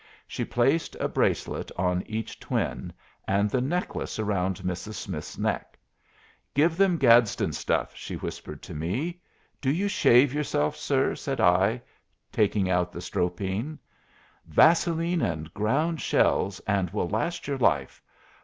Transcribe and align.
She 0.27 0.43
placed 0.43 0.95
a 0.99 1.07
bracelet 1.07 1.71
on 1.77 2.01
each 2.07 2.39
twin, 2.39 2.91
and 3.27 3.51
the 3.51 3.61
necklace 3.61 4.17
upon 4.17 4.55
Mrs. 4.55 4.95
Smith's 4.95 5.37
neck. 5.37 5.77
"Give 6.55 6.75
him 6.81 6.97
Gadsden's 6.97 7.59
stuff," 7.59 7.95
she 7.95 8.15
whispered 8.15 8.63
to 8.63 8.73
me. 8.73 9.21
"Do 9.61 9.69
you 9.69 9.87
shave 9.87 10.33
yourself, 10.33 10.75
sir?" 10.75 11.13
said 11.13 11.39
I, 11.39 11.83
taking 12.31 12.67
out 12.67 12.91
the 12.91 12.99
Stropine. 12.99 13.77
"Vaseline 14.47 15.21
and 15.21 15.53
ground 15.53 16.01
shells, 16.01 16.59
and 16.61 16.89
will 16.89 17.07
last 17.09 17.47
your 17.47 17.59
life. 17.59 18.01